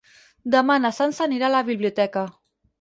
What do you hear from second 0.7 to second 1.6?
na Sança anirà a